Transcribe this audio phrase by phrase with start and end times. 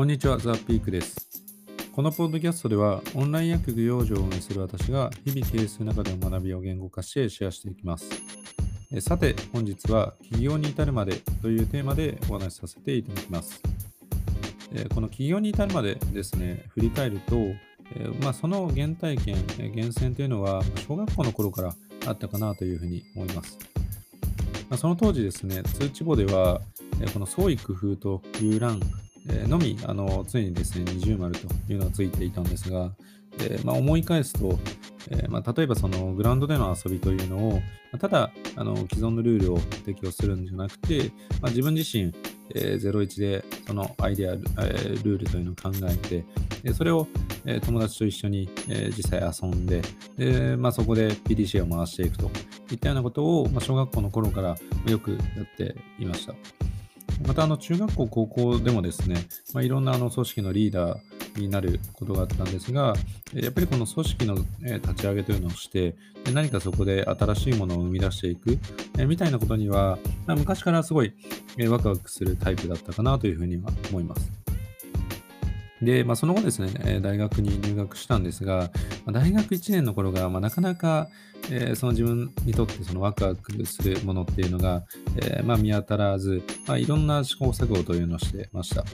[0.00, 1.28] こんにちは、ザ・ピークです。
[1.92, 8.08] このポッドキャストでは、オンライン薬局養生を運営する私が、日々経営する中での学びを言語化してシェアしていきます。
[9.00, 13.60] さて、本日は、起業に至るまでというテーマでお話しさせていただきます。
[14.94, 17.36] この起業に至るまでですね、振り返ると、
[18.22, 21.76] まあ、その原体験、え源泉というのは、小学校の頃から
[22.06, 23.58] あったかなというふうに思います。
[24.78, 26.62] その当時ですね、通知簿では、
[27.12, 28.80] この創意工夫という欄
[29.26, 32.92] のみあの常にですね二重丸というのがついていたんですが、
[33.38, 34.58] えー、まあ、思い返すと、
[35.10, 37.60] えー、まあ、例えばそのグラウンドでの遊びというのを、
[37.98, 41.10] ただあの既存のルールを適用するんじゃなくて、
[41.40, 42.12] ま、自分自身、
[42.54, 46.24] えー、01でそのアイデア、えー、ルールというのを考えて、
[46.72, 47.06] それを、
[47.44, 49.82] えー、友達と一緒に、えー、実際遊んで、
[50.16, 52.30] でまあ、そこで PDC を回していくと
[52.70, 56.34] いったようなことを、まあ、小学校の頃からよくやっていました。
[57.26, 59.16] またあの中学校、高校でもですね、
[59.52, 62.94] まあ、いろんなあの組織のリーダーになることがあったんですが、
[63.34, 65.94] やっぱりこの組織の立ち上げというのをして、
[66.32, 68.58] 何かそこで新しいものを生み出していく
[68.98, 71.12] えみたいなことには、昔からすごい
[71.68, 74.49] ワクワクするタイプだったかなというふうには思います。
[75.82, 78.70] で、まあ、その後ですね、大学に入学したんですが、
[79.10, 81.08] 大学1年の頃が、まあ、なかなか、
[81.50, 84.84] えー、その自分にとってそのワクワクするものっていうのが、
[85.16, 88.84] えー、まあ、見当たらず、まあ、いろんな試行錯誤というのをしてました。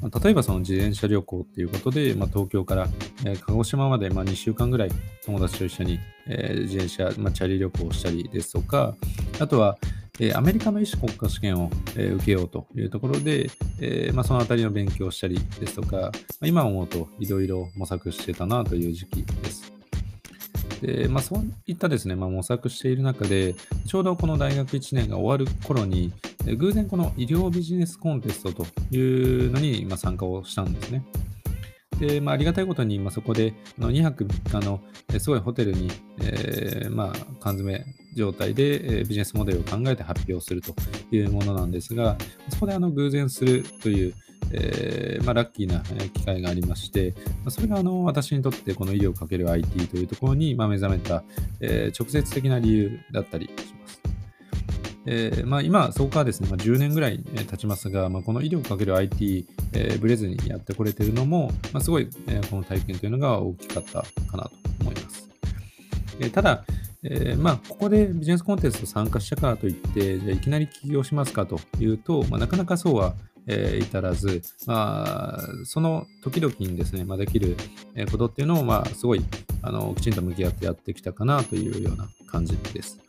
[0.00, 2.88] まあ、例えばその自転車旅行っていうことで、まあ、東京から、
[3.26, 4.90] えー、鹿児島までまあ2週間ぐらい
[5.26, 8.96] 友達と一緒に、えー、自転車、まあ、チャリ旅行をしたりですとか、
[9.38, 9.76] あとは、
[10.22, 19.72] えアメリカの医師国家試験を、え受けようというところで、えまあ、そのあたりの勉強をしたりですとか、ま、今思うといろいろ模索してたなという時期です。
[20.82, 23.54] で、まあ、そういったですね、まあ、模索している中で、
[23.86, 26.12] ちょうどこの大学1年が終わる頃に、
[26.58, 31.02] 偶然この医療ビジネスコンテストというのに、ま参加をしたんですね。
[31.98, 34.80] で、まあ、ありがたいことに、まあ、そこであの2泊3日の
[35.18, 37.84] すごいホテルに、えー、まあ、缶詰
[38.14, 40.74] 状態で、ビジネスモデルを考えて発表すると
[41.10, 42.16] いうものなんですが、
[42.48, 44.14] そこであの偶然するという、
[44.52, 47.14] えー、まあ、ラッキーな機会がありまして、
[47.48, 51.22] それがあの私にとってこの医療かける IT というところに、ま目覚めた、
[51.60, 54.00] えー、直接的な理由だったりします。
[55.06, 64.50] えーまあ、今、そこからですね、まあ、10年ぐらい経ちますが、まあ、この医療かける IT、えー、ブレずにやってこれているのも、まあ、すごい、えー、この体験というのが大きかったかなと
[64.80, 65.30] 思います。
[66.20, 66.64] えー、ただ、
[67.02, 73.14] えー、まあ、ここでビジネスコンテンツ参加したからといって、じゃいきなり起業しますかというと、まあ、なかなかそうは、
[73.46, 77.56] えー、至らず、まあ、その時々にですね、まあ、できる
[78.10, 79.24] ことっていうのを、まあ、すごい
[79.62, 83.00] あのきちんと向き合ってやってきたかなというような感じです。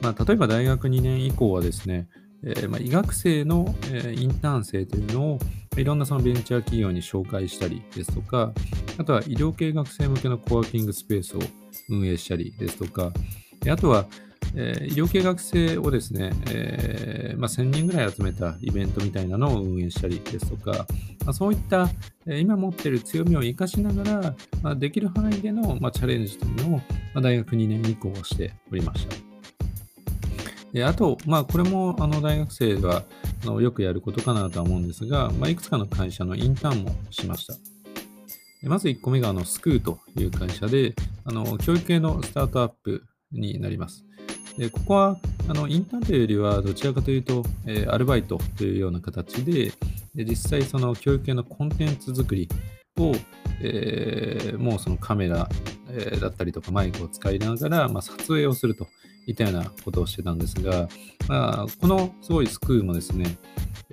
[0.00, 2.08] まあ、例えば大学2年以降はですね、
[2.44, 5.38] えー、まあ、医学生の、えー、インターン生というのを
[5.76, 8.52] いろんなそのベンチャー企業に紹介したりですとか、
[8.98, 11.40] あとは医療系学生向けのコワーキングスペースを
[11.88, 13.12] 運営したりですとか、
[13.70, 14.06] あとは、
[14.54, 20.86] えー、医療系学生をですね、えーまあ、1000人ぐらい集めたイベントみたいなのを運営したりですとか、
[21.24, 21.88] まあ、そういった、
[22.26, 26.82] えー、今持っている強みを生かしながら、まあ、できる範囲での、まあ、チャレンジというのを、ま
[27.16, 29.16] あ、大学2年以降しておりました。
[30.72, 33.04] であと、まあ、これもあの大学生が
[33.44, 37.54] あのよくやることかなとは思うんですが、まあ、いくつかの会社のインターンもしました。
[38.64, 40.94] まず1個目があのスクーという会社で、
[41.24, 44.04] あの教育系のスタートアップになります。
[44.58, 45.16] でここは
[45.48, 49.72] あのインターンというよりはどちらかというと、え、アルバイトというような形で
[50.14, 52.48] で実際その教育系のコンテンツ作り
[52.98, 53.14] を、
[53.62, 55.48] えー、もうそのカメラ、
[55.90, 58.86] え、だったりとかマイクを使いながら、まあ、撮影をすると
[59.26, 60.88] いったようなことをしてたんですが、
[61.28, 63.38] まあ、このすごいスクールもですね、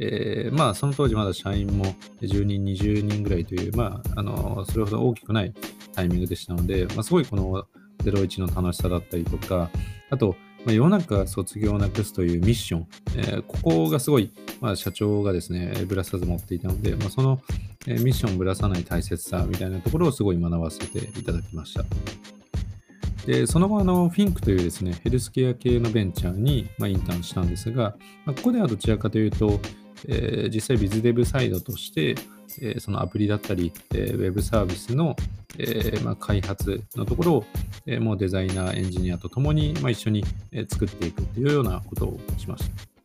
[0.00, 1.84] えー、まあその当時まだ社員も
[2.20, 5.52] 10人、20人ぐらいという、まあ、あのそれほど大きくない
[5.94, 7.64] タイミングでしたので、まあ、すごいこの
[8.04, 9.70] 01の楽しさだったりとか、
[10.10, 12.86] あと、まあ、世の中卒業をなくすというミッション、
[13.16, 17.40] えー、ここがすごい、まあ、社長がですね、ぶらさず持っていたので、まあ、その
[17.86, 21.84] ミッションをぶらさない大切さみたいなところをすごい学ばせていただきました。
[23.26, 27.94] で、その後、あの、フィンクというですね、ヘルスケア系のベンチャーに、まあ、インターンしたんですが、
[28.24, 29.60] まあ、ここではどちらかというと、
[30.06, 32.14] えー、実際ビズデブサイドとして、
[32.60, 35.16] えー、そのアプリだったり、えー、ウェブサービスの、
[35.58, 37.44] えまあ、開発のところを、
[37.86, 42.98] え、もうデザイナー、エンジニアと共に、まあ、一緒に、え、作っていくというようなことをしました。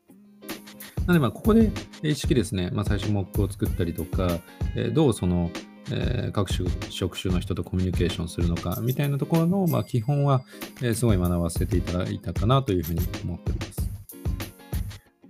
[1.02, 4.40] なので、まあ、ここで意識ですね、まあ、最初モックを作ったりとか、
[4.76, 5.52] え、どうその、
[5.92, 10.44] えー、各種職種の人とコミュニケーションするのかみたいなところの、まあ、基本は、
[10.82, 13.63] え、すごい学ばせていただいたかなというふうに思っています。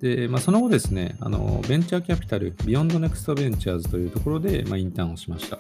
[0.04, 5.58] で、まあ、その後ですね、あのベンチャーキャピタル、 Beyond Next Ventures というところで、まあ、インターンをしました。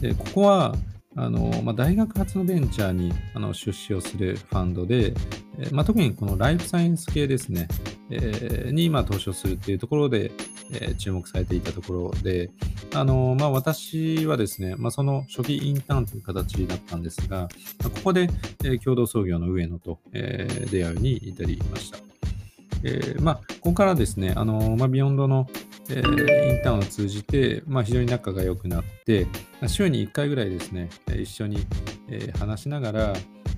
[0.00, 0.74] でここは
[1.16, 5.12] あのまあ、大学発のベンチャーにあの出資をするファンドで、
[5.58, 7.66] えまあ、特にこのライフサイエンス系ですね、
[8.10, 10.30] えー、に今投資をするっていうところで、
[10.72, 12.52] えー、注目されていたところで、
[12.94, 17.48] あのまあ、私はですね、まあ、その初期インターンという形だったんですが、
[17.82, 18.30] ここで、
[18.64, 22.09] えー、共同創業の上野と、えー、出会いに至りました。
[22.82, 25.46] えーまあ、ここからですね、あのまあ、 Beyond の
[25.90, 29.26] えー、インターンを通じて、まあ、非常に仲が良くなって、
[29.66, 31.66] 週に1回ぐらいですね、一緒に、
[32.08, 33.12] えー、話しながら、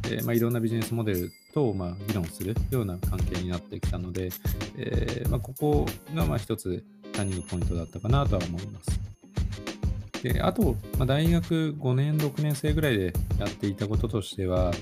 [0.04, 4.30] えーまあ、いろんなビジネスモデルと、まあ、議論するような関係になってきたので、
[4.78, 6.82] えーまあ、ここがまあ一つ
[7.12, 9.00] ターニングポイントだったかなとは思います。
[10.22, 14.72] であと、まあ、大学5年、6年生ぐらいでやっていたこととしては、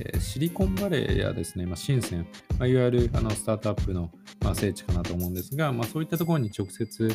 [0.00, 2.26] えー、シリコンバレーやですね、まあ、深セン、
[2.58, 4.10] まあ、いわゆるあのスタートアップの、
[4.42, 7.14] まあ、聖地かなと思うんですが、まあ、そういったところに直接、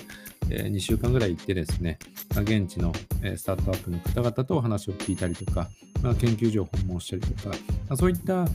[0.49, 1.97] えー、2週間ぐらい行ってですね、
[2.35, 2.93] まあ、現地の、
[3.23, 5.67] えー、スタートアップの方々とお話を聞いたりとか、
[6.03, 7.55] まあ、研究所を訪問したりとか、ま
[7.89, 8.45] あ、そういった、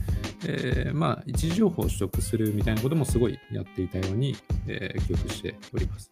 [0.47, 4.37] えー、まあ、一時情報を取得するみたいなこともすごいやっていたように、
[4.67, 6.09] えー、記憶しております。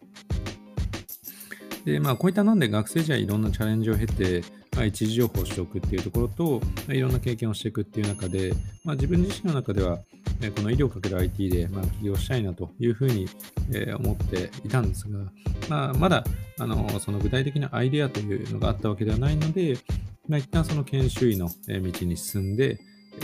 [1.86, 4.42] で、まあ、こういったなんで学生時代いろんなチャレンジを経て、
[4.80, 9.98] まあ、一時情報をしておくっていうところと、ま、いろんな経験をしていくっていう中で、まあ、自分自身の中では、
[10.40, 13.28] え、この医療かける IT で、ま、起業したいなというふうに、
[13.74, 15.18] え、思っていたんですが、
[15.68, 16.24] まあ、まだ
[16.58, 19.76] あのその具体的なアイデアというのがあったわけではないので、
[20.26, 22.78] まあ、一旦その研修医の道に進んで、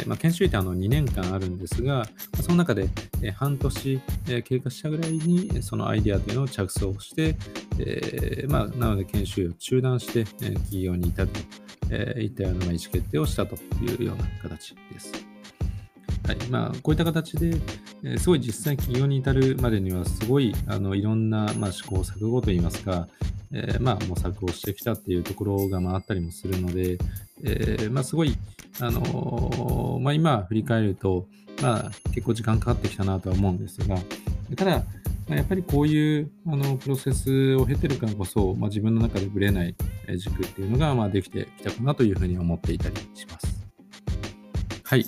[0.06, 2.06] まあ、研修医ってあの2年間あるんですが、
[2.43, 2.88] その中で
[3.34, 4.00] 半年
[4.44, 7.37] 経過したぐらいにそのアイデアというのを着想して、
[7.78, 11.28] え、まあ、なので研修医を中断して企業に至る
[11.88, 15.12] といったような意思決定をしたというような形です。
[16.26, 17.56] はいまあ、こういった形で、
[18.02, 23.06] えすごい実際企業に至るまでにはすごいあのいろんな、まあ、試行錯誤といいますか、
[23.52, 26.99] えー、まあ、模索をしてきたっていうところが、まあ、あったりもするので、
[27.44, 28.36] えー、まあ、すごい、
[28.80, 31.26] あのー、まあ、今振り返ると、
[31.62, 33.96] まあ、結構時間かかってきたなとは思うんですが、
[34.56, 34.82] ただ、
[35.28, 39.74] まあ、やっぱりこういうあのプロセスを経てるからこそ、まあ、自分の中でぶれない
[40.18, 43.66] 軸っていうのが、まあ、できてきたかなというふうに思っていたりします。
[44.84, 45.04] はい。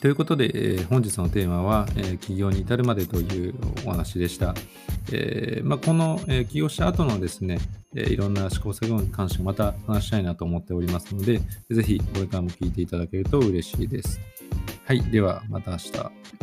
[0.00, 4.54] ということで、えー、本日のテーマは、えー、起業に至るまでというお話でした。
[5.12, 7.58] えーまあ、この、えー、起業した後のですね、
[7.94, 11.40] えー、いろんな試行錯誤に関してまた話したいなと思っておりますので、
[11.70, 14.20] ぜひこれからも聞いていただけると嬉しいです。
[14.84, 16.37] はい、ではまた明日。